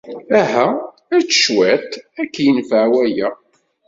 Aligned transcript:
Aha, 0.41 0.67
ečč 1.17 1.31
cwiṭ. 1.45 1.91
Ad 2.21 2.27
k-yenfeɛ 2.33 2.85
waya. 2.93 3.29